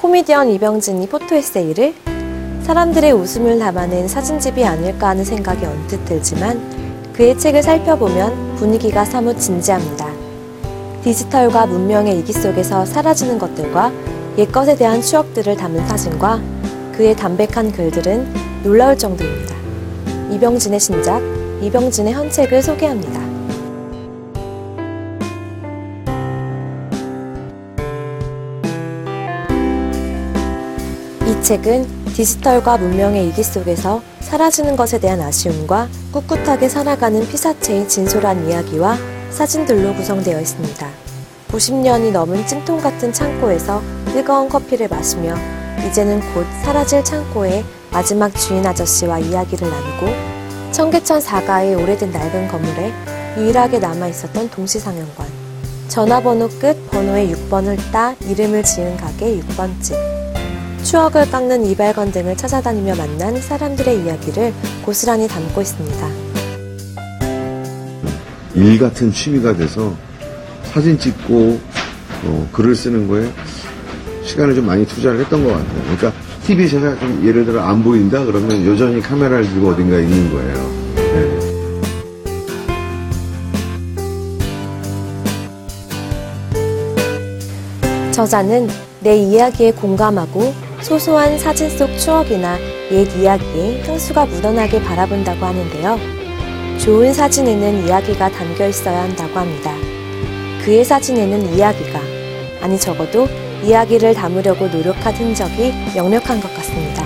[0.00, 1.94] 코미디언 이병진이 포토 에세이를
[2.62, 10.08] 사람들의 웃음을 담아낸 사진집이 아닐까 하는 생각이 언뜻 들지만 그의 책을 살펴보면 분위기가 사뭇 진지합니다.
[11.04, 13.92] 디지털과 문명의 이기 속에서 사라지는 것들과
[14.38, 16.40] 옛것에 대한 추억들을 담은 사진과
[16.92, 19.54] 그의 담백한 글들은 놀라울 정도입니다.
[20.30, 21.20] 이병진의 신작,
[21.60, 23.29] 이병진의 현책을 소개합니다.
[31.30, 38.96] 이 책은 디지털과 문명의 이기 속에서 사라지는 것에 대한 아쉬움과 꿋꿋하게 살아가는 피사체의 진솔한 이야기와
[39.30, 40.88] 사진들로 구성되어 있습니다.
[41.52, 45.36] 90년이 넘은 찜통 같은 창고에서 뜨거운 커피를 마시며
[45.86, 52.92] 이제는 곧 사라질 창고의 마지막 주인 아저씨와 이야기를 나누고 청계천 사가의 오래된 낡은 건물에
[53.38, 55.28] 유일하게 남아 있었던 동시상영관,
[55.86, 60.19] 전화번호 끝 번호의 6번을 따 이름을 지은 가게 6번집,
[60.84, 64.52] 추억을 깎는 이발관 등을 찾아다니며 만난 사람들의 이야기를
[64.84, 66.08] 고스란히 담고 있습니다.
[68.54, 69.94] 일 같은 취미가 돼서
[70.64, 71.60] 사진 찍고
[72.24, 73.30] 어, 글을 쓰는 거에
[74.24, 75.96] 시간을 좀 많이 투자를 했던 것 같아요.
[75.96, 76.12] 그러니까
[76.46, 80.70] TV 제가 좀 예를 들어 안 보인다 그러면 여전히 카메라를 들고 어딘가에 있는 거예요.
[80.96, 81.40] 네.
[88.12, 88.68] 저자는
[89.00, 92.58] 내 이야기에 공감하고 소소한 사진 속 추억이나
[92.90, 95.98] 옛 이야기에 향수가 묻어나게 바라본다고 하는데요.
[96.78, 99.74] 좋은 사진에는 이야기가 담겨 있어야 한다고 합니다.
[100.64, 102.00] 그의 사진에는 이야기가,
[102.62, 103.28] 아니 적어도
[103.62, 107.04] 이야기를 담으려고 노력한 흔적이 역력한 것 같습니다.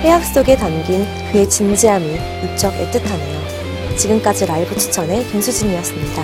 [0.00, 3.96] 해악 속에 담긴 그의 진지함이 무척 애틋하네요.
[3.96, 6.22] 지금까지 라이브 추천의 김수진이었습니다.